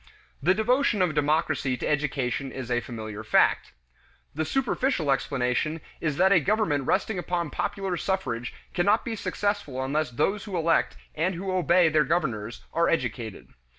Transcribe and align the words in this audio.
The 0.41 0.55
devotion 0.55 0.99
of 1.03 1.13
democracy 1.13 1.77
to 1.77 1.85
education 1.87 2.51
is 2.51 2.71
a 2.71 2.79
familiar 2.79 3.23
fact. 3.23 3.71
The 4.33 4.45
superficial 4.45 5.11
explanation 5.11 5.79
is 5.99 6.17
that 6.17 6.31
a 6.31 6.39
government 6.39 6.87
resting 6.87 7.19
upon 7.19 7.51
popular 7.51 7.95
suffrage 7.97 8.51
cannot 8.73 9.05
be 9.05 9.15
successful 9.15 9.83
unless 9.83 10.09
those 10.09 10.45
who 10.45 10.57
elect 10.57 10.97
and 11.13 11.35
who 11.35 11.51
obey 11.51 11.87
their 11.87 12.03
governors 12.03 12.65
are 12.73 12.89
educated. 12.89 13.49